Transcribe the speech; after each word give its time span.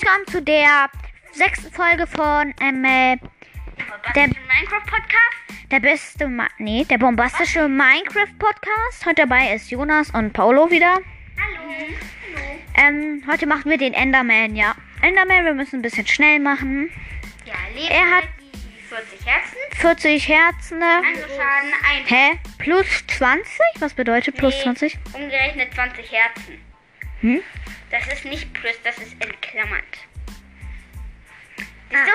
willkommen 0.00 0.26
zu 0.28 0.42
der 0.42 0.88
sechsten 1.32 1.70
Folge 1.72 2.06
von 2.06 2.54
ähm, 2.60 2.84
äh, 2.84 3.16
der, 4.14 4.28
Minecraft 4.28 4.86
Podcast. 4.86 5.70
der 5.70 5.80
beste, 5.80 6.28
Ma 6.28 6.46
nee, 6.58 6.84
der 6.84 6.98
bombastische 6.98 7.68
Minecraft 7.68 8.32
Podcast. 8.38 9.04
Heute 9.06 9.22
dabei 9.26 9.54
ist 9.54 9.70
Jonas 9.70 10.10
und 10.10 10.32
Paulo 10.32 10.70
wieder. 10.70 10.94
Hallo. 10.94 11.60
Hallo. 12.34 12.60
Ähm, 12.76 13.22
heute 13.30 13.46
machen 13.46 13.70
wir 13.70 13.78
den 13.78 13.92
Enderman, 13.94 14.56
ja. 14.56 14.74
Enderman, 15.02 15.44
wir 15.44 15.54
müssen 15.54 15.80
ein 15.80 15.82
bisschen 15.82 16.06
schnell 16.06 16.38
machen. 16.38 16.90
Ja, 17.44 17.54
Leben 17.74 17.92
Er 17.92 18.16
hat- 18.16 18.28
die 18.52 18.82
40 18.88 19.26
Herzen. 19.26 19.56
40 19.72 20.28
Herzen. 20.28 20.82
Also 20.82 21.22
Schaden 21.34 21.72
1. 22.00 22.10
Hä? 22.10 22.38
Plus 22.58 22.86
20? 23.08 23.44
Was 23.80 23.94
bedeutet 23.94 24.36
plus 24.36 24.54
Nee. 24.56 24.62
20? 24.62 24.98
Umgerechnet 25.14 25.74
20 25.74 26.10
Herzen. 26.12 26.69
Hm? 27.20 27.42
Das 27.90 28.06
ist 28.12 28.24
nicht 28.24 28.52
plus, 28.54 28.74
das 28.84 28.96
ist 28.98 29.12
entklammert. 29.20 29.84
Ah. 31.92 32.06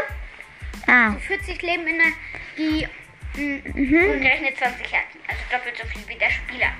Siehst 0.74 0.88
Ah. 0.90 1.10
du? 1.12 1.20
40 1.20 1.62
Leben 1.62 1.88
in 1.88 1.98
der, 1.98 2.12
die 2.58 2.88
Mhm. 3.38 4.12
umgerechnet 4.14 4.58
20 4.58 4.92
Herzen. 4.94 5.20
Also 5.28 5.42
doppelt 5.52 5.78
so 5.78 5.86
viel 5.88 6.08
wie 6.08 6.18
der 6.18 6.30
Spieler. 6.30 6.72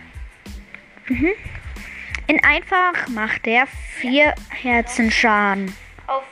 In 2.28 2.44
einfach 2.44 3.08
macht 3.10 3.46
der 3.46 3.68
4 4.00 4.34
Herzen 4.50 5.12
Schaden. 5.12 5.76
Auf 6.08 6.24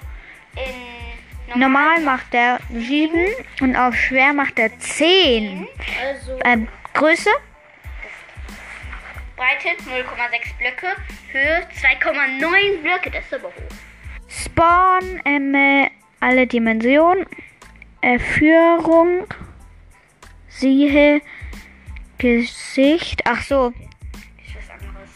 in 0.55 1.59
Normal 1.59 1.99
macht 2.01 2.31
der 2.33 2.59
7 2.71 3.19
und 3.59 3.75
auf 3.75 3.95
schwer 3.95 4.33
macht 4.33 4.57
er 4.57 4.77
10. 4.79 5.67
Also 6.01 6.39
Ähm, 6.45 6.67
Größe? 6.93 7.29
Breite 9.35 9.69
0,6 9.83 10.57
Blöcke, 10.59 10.95
Höhe 11.31 11.67
2,9 11.81 12.81
Blöcke. 12.81 13.11
Das 13.11 13.25
ist 13.25 13.33
aber 13.33 13.47
hoch. 13.49 13.63
Spawn, 14.27 15.21
ähm, 15.25 15.53
äh, 15.55 15.89
alle 16.19 16.47
Dimensionen, 16.47 17.25
äh, 18.01 18.19
Führung, 18.19 19.27
siehe, 20.47 21.21
Gesicht, 22.17 23.21
ach 23.25 23.41
so, 23.43 23.69
ist 24.45 24.55
was 24.55 24.69
anderes. 24.69 25.09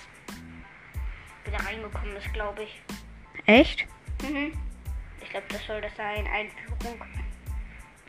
Wieder 1.45 1.59
reingekommen 1.65 2.15
ist, 2.17 2.33
glaube 2.33 2.63
ich. 2.63 2.81
echt? 3.45 3.87
Mhm. 4.23 4.51
Ich 5.21 5.29
glaube, 5.29 5.45
das 5.49 5.65
soll 5.65 5.81
das 5.81 5.95
sein. 5.95 6.25
Einführung. 6.27 7.01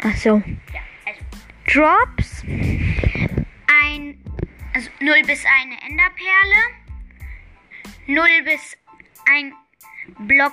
Ach 0.03 0.17
so. 0.17 0.43
Ja, 0.73 0.81
also. 1.07 1.25
Drops, 1.67 2.43
Ein. 3.85 4.23
Also 4.79 4.91
0 5.01 5.23
bis 5.27 5.45
eine 5.45 5.75
Enderperle. 5.89 6.63
0 8.07 8.29
bis 8.45 8.77
ein 9.29 9.53
Block. 10.21 10.53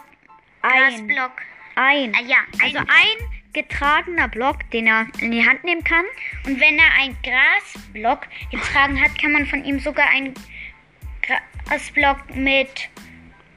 ein, 0.64 0.72
Grasblock. 0.72 1.32
ein, 1.76 2.16
Ah 2.16 2.22
ja, 2.26 2.38
also 2.60 2.80
ein. 2.80 2.88
ein 2.90 3.54
getragener 3.54 4.28
Block, 4.28 4.68
den 4.72 4.88
er 4.88 5.06
in 5.20 5.30
die 5.32 5.48
Hand 5.48 5.64
nehmen 5.64 5.84
kann. 5.84 6.06
Und 6.44 6.60
wenn 6.60 6.80
er 6.80 6.92
ein 7.00 7.16
Grasblock 7.22 8.22
getragen 8.50 9.00
hat, 9.00 9.16
kann 9.20 9.32
man 9.32 9.46
von 9.46 9.64
ihm 9.64 9.80
sogar 9.80 10.10
einen 10.10 10.34
Grasblock 11.22 12.36
mit 12.36 12.90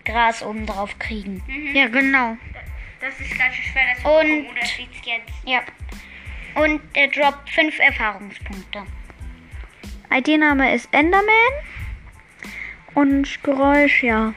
Gras 0.05 0.42
oben 0.42 0.66
drauf 0.66 0.98
kriegen. 0.98 1.42
Ja, 1.72 1.88
genau. 1.88 2.36
Das 3.00 3.19
ist 3.19 3.38
ganz 3.38 3.55
schön 3.55 3.72
schwer, 3.72 3.84
das 4.60 4.70
steht's 4.70 4.98
jetzt? 5.03 5.32
Ja. 5.47 5.62
Und 6.56 6.82
er 6.92 7.08
droppt 7.08 7.48
5 7.48 7.78
Erfahrungspunkte. 7.78 8.84
ID-Name 10.10 10.74
ist 10.74 10.88
Enderman 10.92 11.26
und 12.94 13.42
Geräusch, 13.42 14.02
ja. 14.02 14.34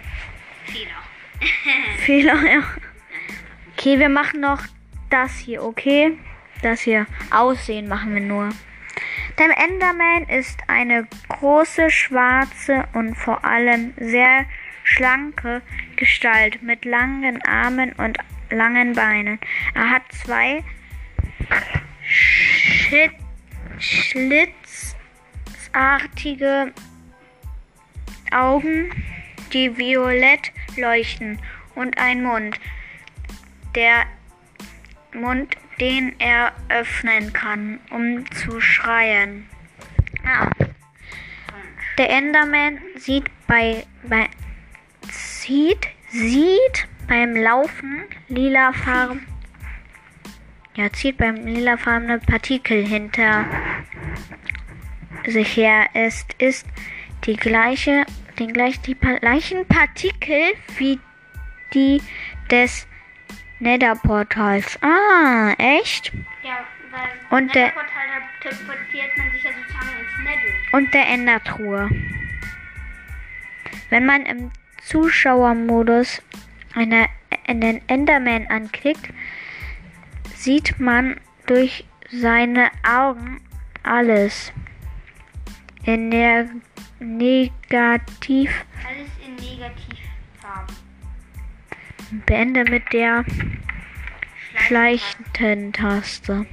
Fehler. 0.66 1.02
Fehler, 1.98 2.52
ja. 2.52 2.64
Okay, 3.74 4.00
wir 4.00 4.10
machen 4.10 4.42
noch 4.42 4.62
das 5.10 5.38
hier, 5.38 5.64
okay? 5.64 6.18
Das 6.62 6.82
hier. 6.82 7.08
Aussehen 7.32 7.88
machen 7.88 8.14
wir 8.14 8.22
nur. 8.22 8.50
Der 9.38 9.58
Enderman 9.58 10.24
ist 10.30 10.60
eine 10.68 11.08
große, 11.30 11.90
schwarze 11.90 12.86
und 12.94 13.16
vor 13.16 13.44
allem 13.44 13.94
sehr 13.98 14.46
schlanke 14.84 15.62
Gestalt 15.96 16.62
mit 16.62 16.86
langen 16.86 17.42
Armen 17.44 17.94
und 17.94 18.18
langen 18.50 18.94
Beinen. 18.94 19.40
Er 19.74 19.90
hat 19.90 20.04
zwei 20.12 20.64
Schit 22.04 23.12
schlitzartige 25.72 26.74
Augen, 28.32 28.92
die 29.54 29.78
violett 29.78 30.52
leuchten 30.78 31.40
und 31.76 31.98
ein 31.98 32.24
Mund, 32.24 32.60
der 33.76 34.06
Mund, 35.14 35.56
den 35.80 36.14
er 36.20 36.54
öffnen 36.70 37.34
kann, 37.34 37.80
um 37.90 38.30
zu 38.32 38.62
schreien. 38.62 39.48
Ah. 40.26 40.50
Der 41.98 42.10
Enderman 42.10 42.80
sieht 42.96 43.26
bei, 43.48 43.86
bei 44.04 44.30
sieht, 45.10 45.88
sieht 46.10 46.88
beim 47.08 47.36
Laufen 47.36 48.04
lila 48.30 48.72
Farben. 48.72 49.28
Ja, 50.76 50.92
zieht 50.94 51.18
beim 51.18 51.36
lilafarbene 51.36 52.20
Partikel 52.20 52.86
hinter 52.86 53.46
sich 55.28 55.56
her. 55.58 55.88
Es 55.94 56.26
ist 56.38 56.66
die 57.26 57.36
gleiche, 57.36 58.06
den 58.40 58.54
gleich, 58.54 58.80
die 58.82 58.96
gleichen 58.96 59.66
Partikel 59.68 60.54
wie 60.78 61.00
die 61.74 62.02
des 62.50 62.88
Netherportals. 63.60 64.80
Ah, 64.82 65.54
echt? 65.58 66.12
Ja, 66.44 66.66
weil 66.92 67.40
Und 67.40 67.54
der- 67.56 67.70
Portal, 67.70 67.90
da 68.42 68.50
teleportiert 68.50 69.18
man 69.18 69.32
sich 69.32 69.44
ja 69.44 69.52
sozusagen 69.52 69.90
ins 70.00 70.24
Nether. 70.26 70.78
Und 70.78 70.94
der 70.94 71.08
Endertruhe. 71.08 71.90
Wenn 73.90 74.06
man 74.06 74.26
im 74.26 74.52
Zuschauermodus 74.84 76.22
eine, 76.74 77.08
einen 77.48 77.82
Enderman 77.88 78.48
anklickt, 78.48 79.10
sieht 80.36 80.80
man 80.80 81.20
durch 81.46 81.86
seine 82.10 82.72
Augen 82.88 83.42
alles. 83.84 84.52
In 85.84 86.12
der 86.12 86.48
Negativ 87.00 88.52
Alles 88.88 89.10
in 89.26 89.36
Negativfarben. 89.36 90.76
beende 92.26 92.64
mit 92.66 92.94
der 92.94 93.26
schleichten 94.68 95.74
Taste. 95.74 96.46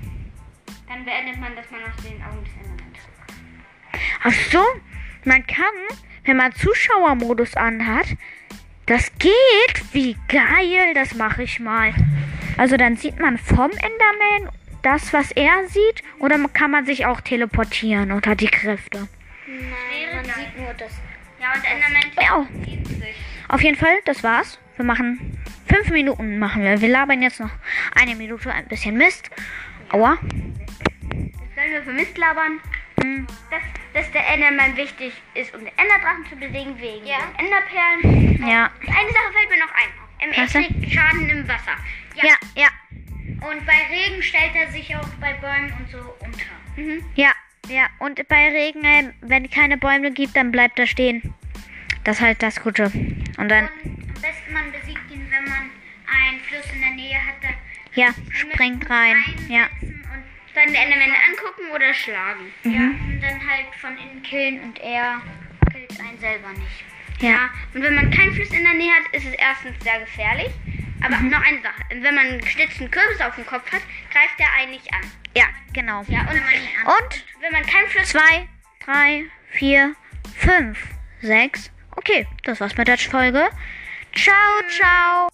Dann 0.89 1.05
beendet 1.05 1.39
man, 1.39 1.55
dass 1.55 1.71
man 1.71 1.81
aus 1.83 2.03
den 2.03 2.23
Augen 2.23 2.43
des 2.43 2.55
Endermans. 2.55 2.99
Ach 4.23 4.33
so, 4.51 4.65
man 5.25 5.47
kann, 5.47 5.65
wenn 6.25 6.39
man 6.39 6.53
Zuschauermodus 6.55 7.55
anhat, 7.55 8.07
das 8.87 9.13
geht. 9.19 9.35
Wie 9.93 10.17
geil, 10.29 10.95
das 10.95 11.15
mache 11.15 11.43
ich 11.43 11.61
mal. 11.61 11.93
Also 12.57 12.79
dann 12.79 12.97
sieht 12.97 13.21
man 13.21 13.37
vom 13.37 13.71
Enderman 13.71 14.51
das, 14.83 15.13
was 15.13 15.33
er 15.33 15.69
sieht, 15.69 16.03
oder 16.19 16.39
kann 16.49 16.71
man 16.71 16.87
sich 16.87 17.05
auch 17.05 17.21
teleportieren 17.21 18.11
unter 18.13 18.35
die 18.35 18.47
Kräfte? 18.47 19.09
Nein, 19.49 20.15
man 20.15 20.25
sieht 20.25 20.59
nur 20.59 20.75
das. 20.75 20.93
Ja, 21.41 21.53
und 21.55 21.65
Enderman 21.65 22.03
Ja. 22.21 22.47
Auf 23.49 23.63
jeden 23.63 23.77
Fall, 23.77 23.97
das 24.05 24.23
war's. 24.23 24.59
Wir 24.77 24.85
machen 24.85 25.39
fünf 25.67 25.91
Minuten 25.91 26.39
machen 26.39 26.63
wir. 26.63 26.81
Wir 26.81 26.89
labern 26.89 27.23
jetzt 27.23 27.41
noch 27.41 27.51
eine 27.95 28.15
Minute 28.15 28.53
ein 28.53 28.67
bisschen 28.69 28.97
Mist. 28.97 29.31
Aua. 29.91 30.19
Sollen 30.21 31.73
wir 31.73 31.83
für 31.83 31.93
Mist 31.93 32.19
labern? 32.19 32.61
Hm. 33.01 33.27
Dass, 33.51 33.63
dass 33.95 34.13
der 34.13 34.29
Enderman 34.29 34.77
wichtig 34.77 35.13
ist, 35.35 35.55
um 35.55 35.61
den 35.61 35.73
Enderdrachen 35.79 36.27
zu 36.29 36.37
besiegen, 36.37 36.79
wegen 36.79 37.05
den 37.05 37.47
Enderperlen. 37.47 38.47
Ja. 38.47 38.71
Eine 38.81 39.13
Sache 39.13 39.33
fällt 39.33 39.51
mir 39.51 39.59
noch 39.59 39.73
ein. 39.73 40.09
Denn? 40.21 40.33
kriegt 40.33 40.93
Schaden 40.93 41.29
im 41.29 41.49
Wasser. 41.49 41.77
Ja, 42.15 42.35
ja, 42.57 42.69
Und 43.49 43.65
bei 43.65 43.87
Regen 43.89 44.23
stellt 44.23 44.55
er 44.55 44.71
sich 44.73 44.95
auch 44.97 45.09
bei 45.21 45.33
Bäumen 45.35 45.73
und 45.79 45.91
so 45.91 45.99
unter. 46.21 46.45
Mhm. 46.77 47.05
ja, 47.15 47.33
ja. 47.69 47.89
Und 47.99 48.27
bei 48.29 48.49
Regen, 48.49 48.85
äh, 48.85 49.13
wenn 49.21 49.51
keine 49.51 49.77
Bäume 49.77 50.13
gibt, 50.13 50.37
dann 50.37 50.51
bleibt 50.51 50.79
er 50.79 50.87
stehen. 50.87 51.35
Das 52.05 52.17
ist 52.17 52.23
halt 52.23 52.43
das 52.43 52.63
Gute. 52.63 52.85
Und 52.85 53.49
dann, 53.49 53.69
Und 53.69 54.17
am 54.17 54.23
besten 54.23 54.53
man 54.53 54.73
besiegt 54.73 55.11
ihn, 55.11 55.27
wenn 55.31 55.45
man 55.45 55.71
einen 56.07 56.41
Fluss 56.41 56.65
in 56.73 56.81
der 56.81 56.91
Nähe 56.91 57.17
hat. 57.17 57.55
Ja, 57.95 58.15
springt 58.31 58.89
rein. 58.89 59.17
Ja. 59.49 59.67
Und 59.81 60.25
dann 60.55 60.67
den 60.67 60.75
Enderman 60.75 61.15
angucken 61.29 61.71
oder 61.75 61.93
schlagen. 61.93 62.53
Mhm. 62.63 62.73
Ja. 62.73 62.81
Und 62.81 63.21
dann 63.21 63.49
halt 63.49 63.75
von 63.81 63.97
innen 63.99 64.23
killen 64.23 64.61
und 64.61 64.79
er 64.81 65.21
killt 65.73 66.01
einen 66.01 66.19
selber 66.19 66.51
nicht. 66.51 66.85
Ja. 67.21 67.51
Und 67.75 67.83
wenn 67.83 67.95
man 67.95 68.11
keinen 68.11 68.33
Fluss 68.35 68.51
in 68.51 68.63
der 68.63 68.75
Nähe 68.75 68.93
hat, 68.93 69.13
ist 69.13 69.27
es 69.27 69.35
erstens 69.35 69.75
sehr 69.83 70.01
gefährlich. 70.01 70.51
Aber 71.05 71.17
Mhm. 71.17 71.29
noch 71.31 71.43
eine 71.43 71.61
Sache. 71.63 71.83
Wenn 71.91 72.15
man 72.15 72.27
einen 72.27 72.41
geschnitzten 72.41 72.91
Kürbis 72.91 73.21
auf 73.21 73.35
dem 73.37 73.47
Kopf 73.47 73.71
hat, 73.73 73.83
greift 74.13 74.39
er 74.39 74.53
einen 74.61 74.73
nicht 74.73 74.93
an. 74.93 75.01
Ja, 75.37 75.47
genau. 75.73 76.03
Ja, 76.09 76.21
und, 76.23 76.31
Und 76.31 77.25
wenn 77.41 77.53
man 77.53 77.65
keinen 77.65 77.89
Fluss 77.89 78.09
zwei, 78.09 78.49
drei, 78.85 79.25
vier, 79.51 79.95
fünf, 80.37 80.79
sechs. 81.21 81.71
Okay, 81.97 82.27
das 82.45 82.61
war's 82.61 82.77
mit 82.77 82.89
der 82.89 82.99
Folge. 82.99 83.49
Ciao, 84.15 84.63
ciao. 84.69 85.29